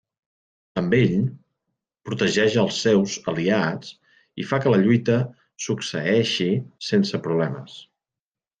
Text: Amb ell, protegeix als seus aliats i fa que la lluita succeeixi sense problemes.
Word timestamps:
Amb 0.81 0.93
ell, 0.99 1.19
protegeix 2.09 2.55
als 2.61 2.79
seus 2.87 3.19
aliats 3.33 3.93
i 4.43 4.47
fa 4.53 4.61
que 4.65 4.73
la 4.75 4.81
lluita 4.87 5.21
succeeixi 5.69 6.51
sense 6.91 7.25
problemes. 7.29 7.81